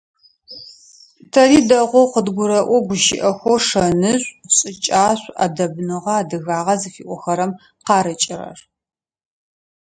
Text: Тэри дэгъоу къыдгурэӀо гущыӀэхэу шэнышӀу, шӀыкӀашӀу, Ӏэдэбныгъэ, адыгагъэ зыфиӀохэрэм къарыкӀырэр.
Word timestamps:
Тэри 1.31 1.59
дэгъоу 1.69 2.07
къыдгурэӀо 2.13 2.77
гущыӀэхэу 2.87 3.57
шэнышӀу, 3.67 4.39
шӀыкӀашӀу, 4.55 5.33
Ӏэдэбныгъэ, 5.35 6.13
адыгагъэ 6.19 6.75
зыфиӀохэрэм 6.81 7.51
къарыкӀырэр. 7.85 8.59